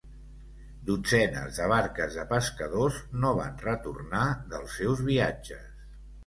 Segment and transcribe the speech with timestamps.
[0.85, 5.71] Dotzenes de barques de pescadors no van retornar dels seus viatges.